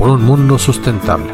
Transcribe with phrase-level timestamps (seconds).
[0.00, 1.30] por un mundo sustentable.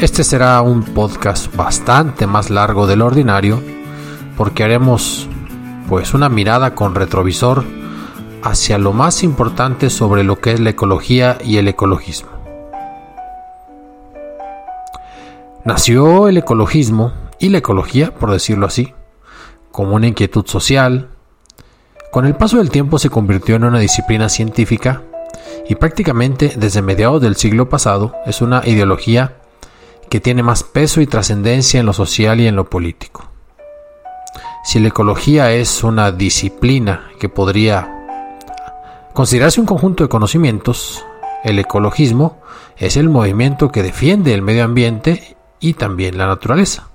[0.00, 3.62] Este será un podcast bastante más largo del ordinario
[4.36, 5.28] porque haremos
[5.88, 7.62] pues una mirada con retrovisor
[8.42, 12.30] hacia lo más importante sobre lo que es la ecología y el ecologismo.
[15.64, 18.92] Nació el ecologismo y la ecología, por decirlo así,
[19.70, 21.11] como una inquietud social.
[22.12, 25.00] Con el paso del tiempo se convirtió en una disciplina científica
[25.66, 29.38] y prácticamente desde mediados del siglo pasado es una ideología
[30.10, 33.30] que tiene más peso y trascendencia en lo social y en lo político.
[34.62, 37.90] Si la ecología es una disciplina que podría
[39.14, 41.02] considerarse un conjunto de conocimientos,
[41.44, 42.42] el ecologismo
[42.76, 46.91] es el movimiento que defiende el medio ambiente y también la naturaleza.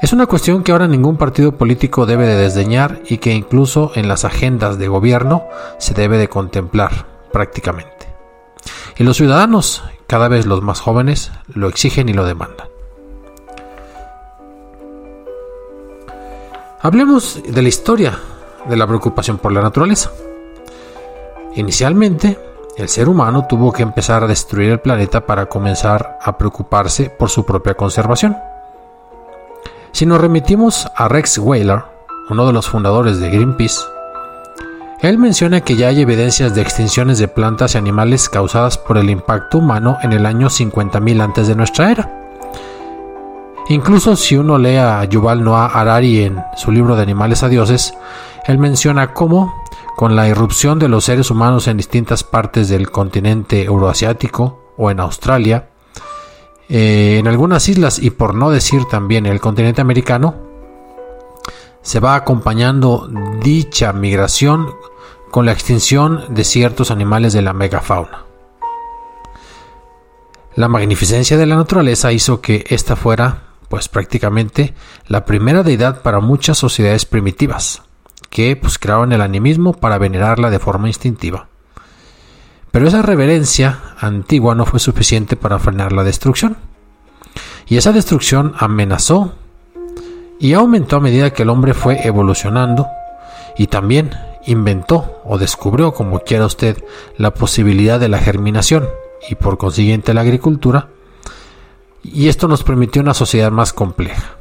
[0.00, 4.06] Es una cuestión que ahora ningún partido político debe de desdeñar y que incluso en
[4.06, 5.48] las agendas de gobierno
[5.78, 8.06] se debe de contemplar prácticamente.
[8.96, 12.68] Y los ciudadanos, cada vez los más jóvenes, lo exigen y lo demandan.
[16.80, 18.20] Hablemos de la historia
[18.68, 20.12] de la preocupación por la naturaleza.
[21.56, 22.38] Inicialmente,
[22.76, 27.30] el ser humano tuvo que empezar a destruir el planeta para comenzar a preocuparse por
[27.30, 28.36] su propia conservación.
[29.92, 31.82] Si nos remitimos a Rex Whaler,
[32.30, 33.80] uno de los fundadores de Greenpeace,
[35.00, 39.10] él menciona que ya hay evidencias de extinciones de plantas y animales causadas por el
[39.10, 42.18] impacto humano en el año 50.000 antes de nuestra era.
[43.68, 47.94] Incluso si uno lee a Yuval Noah Harari en su libro de Animales a Dioses,
[48.46, 49.54] él menciona cómo,
[49.96, 55.00] con la irrupción de los seres humanos en distintas partes del continente euroasiático o en
[55.00, 55.68] Australia,
[56.68, 60.34] eh, en algunas islas y por no decir también el continente americano,
[61.82, 63.08] se va acompañando
[63.42, 64.74] dicha migración
[65.30, 68.24] con la extinción de ciertos animales de la megafauna.
[70.54, 74.74] La magnificencia de la naturaleza hizo que esta fuera, pues prácticamente,
[75.06, 77.82] la primera deidad para muchas sociedades primitivas,
[78.28, 81.47] que pues crearon el animismo para venerarla de forma instintiva.
[82.70, 86.56] Pero esa reverencia antigua no fue suficiente para frenar la destrucción.
[87.66, 89.34] Y esa destrucción amenazó
[90.38, 92.86] y aumentó a medida que el hombre fue evolucionando
[93.56, 94.10] y también
[94.46, 96.82] inventó o descubrió, como quiera usted,
[97.16, 98.88] la posibilidad de la germinación
[99.28, 100.88] y por consiguiente la agricultura.
[102.02, 104.36] Y esto nos permitió una sociedad más compleja.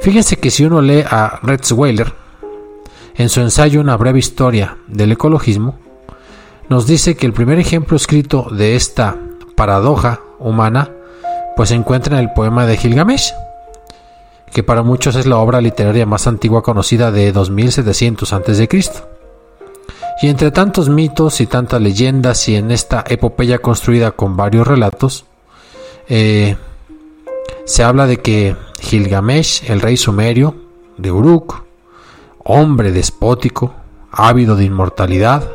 [0.00, 2.12] Fíjense que si uno lee a Rex Weiler
[3.14, 5.78] en su ensayo Una breve historia del ecologismo,
[6.68, 9.16] nos dice que el primer ejemplo escrito de esta
[9.56, 10.90] paradoja humana
[11.56, 13.32] pues se encuentra en el poema de Gilgamesh,
[14.52, 18.68] que para muchos es la obra literaria más antigua conocida de 2700 a.C.
[20.22, 25.24] Y entre tantos mitos y tantas leyendas y en esta epopeya construida con varios relatos,
[26.08, 26.56] eh,
[27.64, 30.54] se habla de que Gilgamesh, el rey sumerio
[30.96, 31.64] de Uruk,
[32.44, 33.74] hombre despótico,
[34.10, 35.50] ávido de inmortalidad,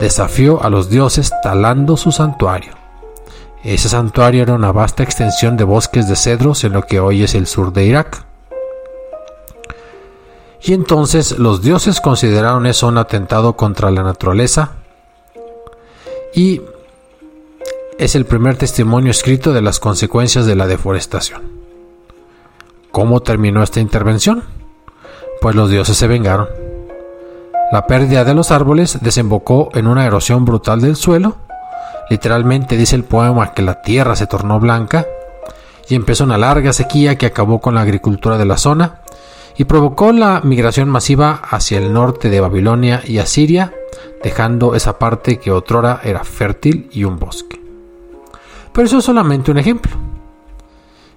[0.00, 2.72] desafió a los dioses talando su santuario.
[3.62, 7.34] Ese santuario era una vasta extensión de bosques de cedros en lo que hoy es
[7.34, 8.24] el sur de Irak.
[10.62, 14.72] Y entonces los dioses consideraron eso un atentado contra la naturaleza
[16.34, 16.62] y
[17.98, 21.42] es el primer testimonio escrito de las consecuencias de la deforestación.
[22.90, 24.44] ¿Cómo terminó esta intervención?
[25.40, 26.63] Pues los dioses se vengaron.
[27.74, 31.38] La pérdida de los árboles desembocó en una erosión brutal del suelo.
[32.08, 35.04] Literalmente dice el poema que la tierra se tornó blanca
[35.88, 39.00] y empezó una larga sequía que acabó con la agricultura de la zona
[39.56, 43.74] y provocó la migración masiva hacia el norte de Babilonia y Asiria,
[44.22, 47.60] dejando esa parte que otrora era fértil y un bosque.
[48.72, 49.96] Pero eso es solamente un ejemplo.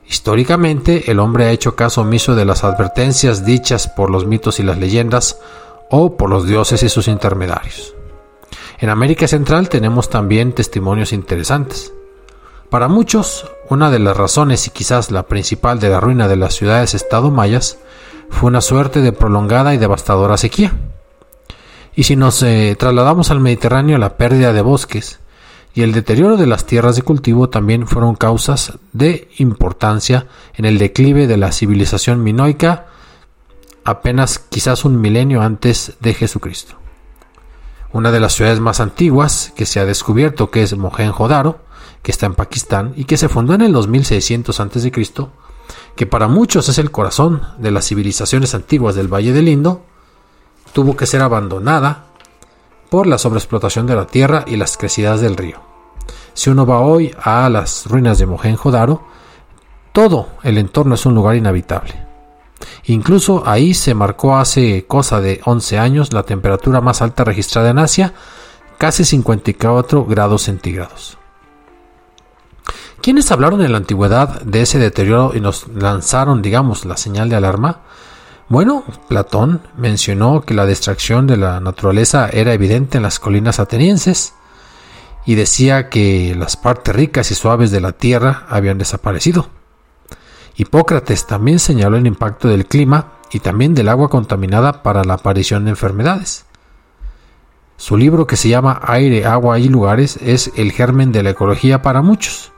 [0.08, 4.64] Históricamente, el hombre ha hecho caso omiso de las advertencias dichas por los mitos y
[4.64, 5.38] las leyendas
[5.90, 7.96] o por los dioses y sus intermediarios.
[8.80, 11.94] En América Central tenemos también testimonios interesantes.
[12.70, 16.54] Para muchos, una de las razones y quizás la principal de la ruina de las
[16.56, 17.80] ciudades-estado mayas
[18.30, 20.74] fue una suerte de prolongada y devastadora sequía.
[21.96, 25.20] Y si nos eh, trasladamos al Mediterráneo, la pérdida de bosques
[25.74, 30.78] y el deterioro de las tierras de cultivo también fueron causas de importancia en el
[30.78, 32.88] declive de la civilización minoica
[33.88, 36.76] apenas quizás un milenio antes de Jesucristo.
[37.94, 41.60] Una de las ciudades más antiguas que se ha descubierto, que es Mohenjo-Daro,
[42.04, 44.92] que está en Pakistán y que se fundó en el 2600 a.C.,
[45.96, 49.86] que para muchos es el corazón de las civilizaciones antiguas del Valle del Indo,
[50.74, 52.08] tuvo que ser abandonada
[52.90, 55.62] por la sobreexplotación de la tierra y las crecidas del río.
[56.34, 59.08] Si uno va hoy a las ruinas de Mohenjo-Daro,
[59.94, 62.07] todo el entorno es un lugar inhabitable.
[62.86, 67.80] Incluso ahí se marcó hace cosa de 11 años la temperatura más alta registrada en
[67.80, 68.14] Asia,
[68.78, 71.18] casi 54 grados centígrados.
[73.02, 77.36] ¿Quiénes hablaron en la antigüedad de ese deterioro y nos lanzaron, digamos, la señal de
[77.36, 77.82] alarma?
[78.50, 84.34] Bueno, Platón mencionó que la distracción de la naturaleza era evidente en las colinas atenienses
[85.26, 89.50] y decía que las partes ricas y suaves de la tierra habían desaparecido.
[90.58, 95.66] Hipócrates también señaló el impacto del clima y también del agua contaminada para la aparición
[95.66, 96.46] de enfermedades.
[97.78, 101.84] Su libro que se llama Aire, Agua y Lugares es el germen de la ecología
[101.84, 102.52] para muchos.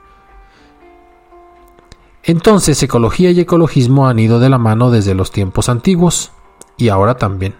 [2.24, 6.32] Entonces, ecología y ecologismo han ido de la mano desde los tiempos antiguos
[6.78, 7.56] y ahora también.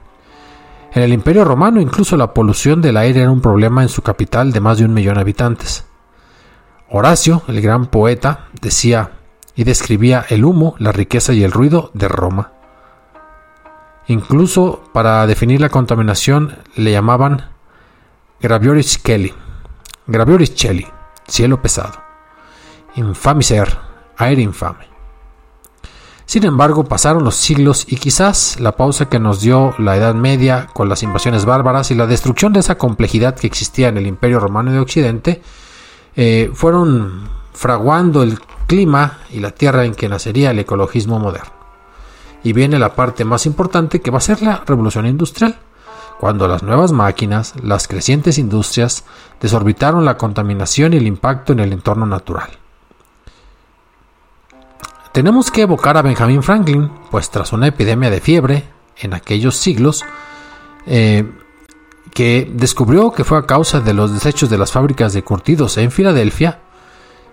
[0.94, 4.54] En el Imperio Romano incluso la polución del aire era un problema en su capital
[4.54, 5.86] de más de un millón de habitantes.
[6.90, 9.19] Horacio, el gran poeta, decía
[9.60, 12.54] y describía el humo, la riqueza y el ruido de Roma.
[14.08, 17.50] Incluso para definir la contaminación le llamaban
[18.40, 19.34] Gravioris Kelly,
[20.08, 20.88] Gravioris Celli,
[21.28, 21.92] cielo pesado,
[22.96, 23.78] infamiser,
[24.16, 24.88] aire infame.
[26.26, 30.68] Sin embargo, pasaron los siglos y quizás la pausa que nos dio la Edad Media
[30.72, 34.40] con las invasiones bárbaras y la destrucción de esa complejidad que existía en el Imperio
[34.40, 35.42] Romano de Occidente
[36.16, 41.52] eh, fueron fraguando el clima y la tierra en que nacería el ecologismo moderno.
[42.42, 45.58] Y viene la parte más importante que va a ser la revolución industrial,
[46.22, 49.04] cuando las nuevas máquinas, las crecientes industrias,
[49.42, 52.50] desorbitaron la contaminación y el impacto en el entorno natural.
[55.12, 60.06] Tenemos que evocar a Benjamin Franklin, pues tras una epidemia de fiebre en aquellos siglos,
[60.86, 61.30] eh,
[62.14, 65.92] que descubrió que fue a causa de los desechos de las fábricas de curtidos en
[65.92, 66.62] Filadelfia,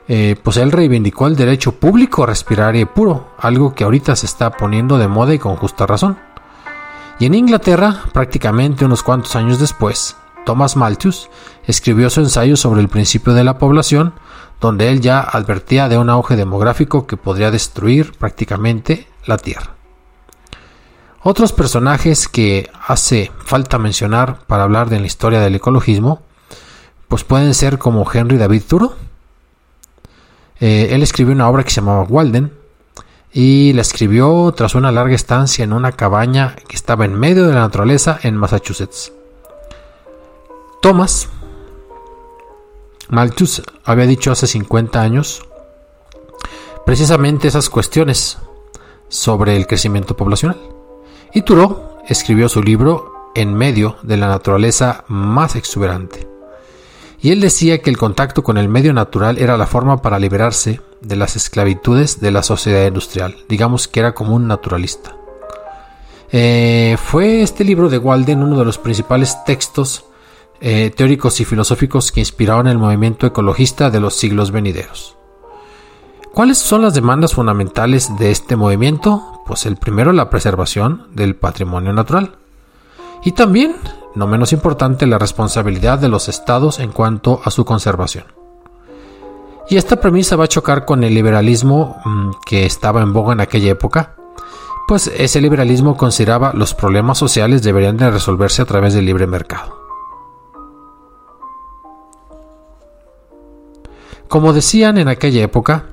[0.08, 4.26] eh, pues él reivindicó el derecho público a respirar aire puro, algo que ahorita se
[4.26, 6.18] está poniendo de moda y con justa razón.
[7.18, 11.28] Y en Inglaterra, prácticamente unos cuantos años después, Thomas Malthus
[11.64, 14.14] escribió su ensayo sobre el principio de la población,
[14.60, 19.76] donde él ya advertía de un auge demográfico que podría destruir prácticamente la Tierra.
[21.22, 26.22] Otros personajes que hace falta mencionar para hablar de la historia del ecologismo,
[27.08, 28.94] pues pueden ser como Henry David Thoreau.
[30.60, 32.52] Eh, él escribió una obra que se llamaba Walden
[33.32, 37.54] y la escribió tras una larga estancia en una cabaña que estaba en medio de
[37.54, 39.12] la naturaleza en Massachusetts.
[40.80, 41.28] Thomas
[43.08, 45.46] Malthus había dicho hace 50 años
[46.84, 48.38] precisamente esas cuestiones
[49.08, 50.58] sobre el crecimiento poblacional.
[51.32, 56.35] Y Thoreau escribió su libro en medio de la naturaleza más exuberante.
[57.26, 60.80] Y él decía que el contacto con el medio natural era la forma para liberarse
[61.00, 63.34] de las esclavitudes de la sociedad industrial.
[63.48, 65.16] Digamos que era como un naturalista.
[66.30, 70.04] Eh, fue este libro de Walden uno de los principales textos
[70.60, 75.16] eh, teóricos y filosóficos que inspiraron el movimiento ecologista de los siglos venideros.
[76.32, 79.42] ¿Cuáles son las demandas fundamentales de este movimiento?
[79.46, 82.36] Pues el primero, la preservación del patrimonio natural.
[83.24, 83.74] Y también,
[84.16, 88.24] no menos importante, la responsabilidad de los estados en cuanto a su conservación.
[89.68, 93.40] Y esta premisa va a chocar con el liberalismo mm, que estaba en boga en
[93.40, 94.16] aquella época,
[94.88, 99.76] pues ese liberalismo consideraba los problemas sociales deberían de resolverse a través del libre mercado.
[104.28, 105.86] Como decían en aquella época,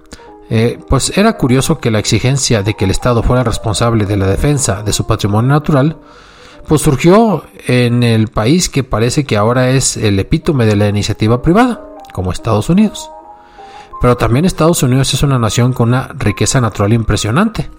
[0.49, 4.27] eh, pues era curioso que la exigencia de que el Estado fuera responsable de la
[4.27, 5.97] defensa de su patrimonio natural,
[6.67, 11.41] pues surgió en el país que parece que ahora es el epítome de la iniciativa
[11.41, 13.09] privada, como Estados Unidos.
[14.01, 17.69] Pero también Estados Unidos es una nación con una riqueza natural impresionante.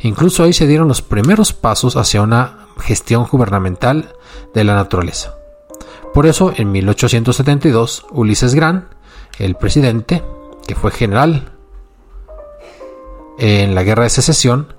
[0.00, 4.14] Incluso ahí se dieron los primeros pasos hacia una gestión gubernamental
[4.54, 5.34] de la naturaleza.
[6.14, 8.86] Por eso, en 1872, Ulises Grant,
[9.38, 10.22] el presidente,
[10.66, 11.52] que fue general
[13.38, 14.74] en la Guerra de Secesión,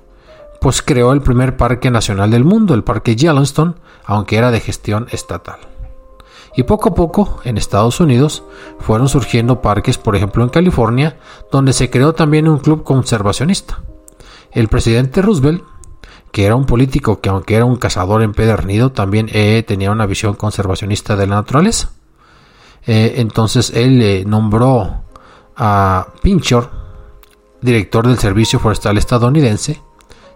[0.59, 3.75] pues creó el primer parque nacional del mundo, el Parque Yellowstone,
[4.05, 5.59] aunque era de gestión estatal.
[6.55, 8.43] Y poco a poco, en Estados Unidos,
[8.79, 11.17] fueron surgiendo parques, por ejemplo en California,
[11.51, 13.81] donde se creó también un club conservacionista.
[14.51, 15.63] El presidente Roosevelt,
[16.31, 20.33] que era un político que aunque era un cazador empedernido, también eh, tenía una visión
[20.33, 21.91] conservacionista de la naturaleza.
[22.85, 25.03] Eh, entonces él eh, nombró
[25.55, 26.69] a Pinchot,
[27.61, 29.81] director del Servicio Forestal estadounidense,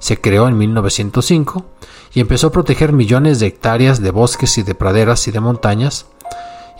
[0.03, 1.65] se creó en 1905
[2.13, 6.07] y empezó a proteger millones de hectáreas de bosques y de praderas y de montañas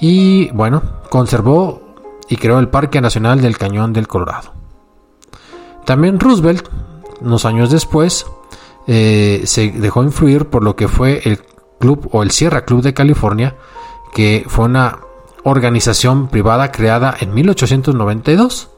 [0.01, 1.95] y bueno, conservó
[2.27, 4.51] y creó el Parque Nacional del Cañón del Colorado.
[5.85, 6.67] También Roosevelt,
[7.21, 8.25] unos años después,
[8.87, 11.39] eh, se dejó influir por lo que fue el
[11.79, 13.55] club o el Sierra Club de California,
[14.13, 14.99] que fue una
[15.43, 18.69] organización privada creada en 1892,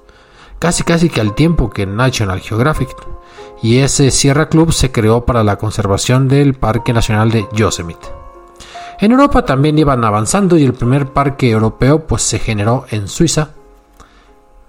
[0.59, 2.95] casi casi que al tiempo que National Geographic
[3.61, 8.07] y ese Sierra Club se creó para la conservación del Parque Nacional de Yosemite.
[8.99, 13.49] En Europa también iban avanzando y el primer parque europeo pues se generó en Suiza.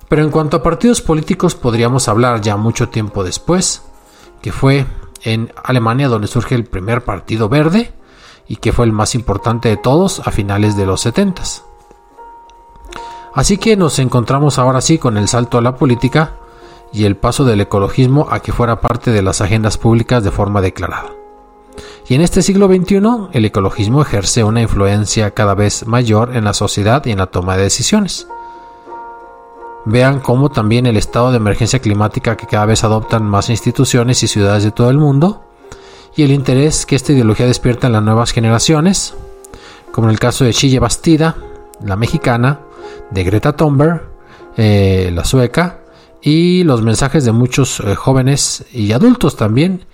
[0.09, 3.83] Pero en cuanto a partidos políticos podríamos hablar ya mucho tiempo después,
[4.43, 4.87] que fue
[5.23, 7.93] en Alemania donde surge el primer partido verde
[8.49, 11.43] y que fue el más importante de todos a finales de los 70.
[13.37, 16.37] Así que nos encontramos ahora sí con el salto a la política
[16.90, 20.62] y el paso del ecologismo a que fuera parte de las agendas públicas de forma
[20.62, 21.12] declarada.
[22.09, 26.55] Y en este siglo XXI, el ecologismo ejerce una influencia cada vez mayor en la
[26.55, 28.26] sociedad y en la toma de decisiones.
[29.85, 34.28] Vean cómo también el estado de emergencia climática que cada vez adoptan más instituciones y
[34.28, 35.43] ciudades de todo el mundo,
[36.16, 39.14] y el interés que esta ideología despierta en las nuevas generaciones,
[39.93, 41.37] como en el caso de Chille Bastida,
[41.85, 42.61] la mexicana,
[43.11, 44.02] de Greta Thunberg,
[44.57, 45.81] eh, la sueca,
[46.21, 49.85] y los mensajes de muchos eh, jóvenes y adultos también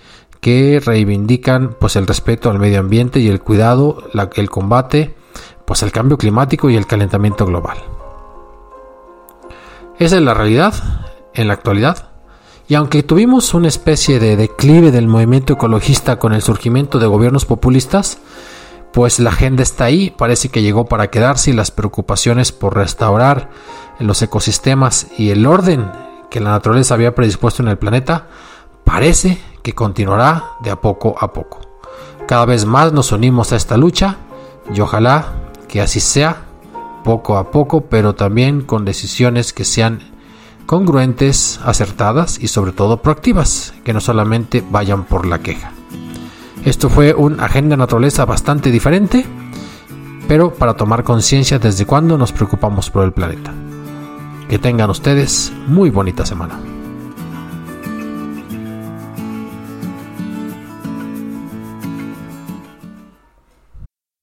[0.41, 4.03] que reivindican pues el respeto al medio ambiente y el cuidado,
[4.35, 5.15] el combate
[5.65, 7.79] pues al cambio climático y el calentamiento global.
[9.99, 10.75] Esa es la realidad
[11.35, 12.09] en la actualidad.
[12.67, 17.45] Y aunque tuvimos una especie de declive del movimiento ecologista con el surgimiento de gobiernos
[17.45, 18.19] populistas,
[18.93, 23.51] pues la agenda está ahí, parece que llegó para quedarse y las preocupaciones por restaurar
[23.99, 25.91] los ecosistemas y el orden
[26.31, 28.27] que la naturaleza había predispuesto en el planeta,
[28.85, 31.61] parece que continuará de a poco a poco.
[32.27, 34.17] Cada vez más nos unimos a esta lucha
[34.73, 35.33] y ojalá
[35.69, 36.45] que así sea,
[37.05, 40.01] poco a poco, pero también con decisiones que sean
[40.67, 45.73] congruentes, acertadas y sobre todo proactivas, que no solamente vayan por la queja.
[46.65, 49.27] Esto fue un agenda naturaleza bastante diferente,
[50.29, 53.53] pero para tomar conciencia desde cuándo nos preocupamos por el planeta.
[54.49, 56.72] Que tengan ustedes muy bonita semana.